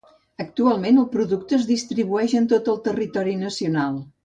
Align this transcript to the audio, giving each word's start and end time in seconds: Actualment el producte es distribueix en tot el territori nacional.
Actualment 0.43 0.97
el 1.01 1.05
producte 1.11 1.59
es 1.59 1.67
distribueix 1.73 2.33
en 2.41 2.51
tot 2.55 2.73
el 2.75 2.81
territori 2.97 3.37
nacional. 3.45 4.03